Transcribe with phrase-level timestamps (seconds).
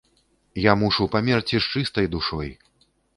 [0.61, 2.49] Я мушу памерці з чыстай душой!